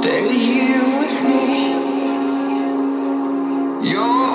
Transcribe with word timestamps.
Stay 0.00 0.38
here 0.38 0.98
with 1.00 1.16
me. 1.24 1.54
You're 3.90 4.27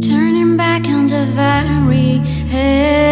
Turning 0.00 0.56
back 0.56 0.86
on 0.86 1.06
the 1.06 1.26
very 1.34 2.20
end. 2.52 3.09